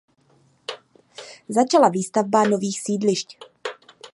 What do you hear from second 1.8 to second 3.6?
výstavba nových sídlišť.